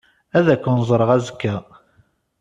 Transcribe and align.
Ad 0.37 0.47
ken-ẓṛeɣ 0.63 1.09
azekka. 1.17 1.55